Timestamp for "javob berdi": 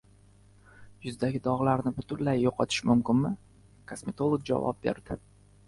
4.53-5.23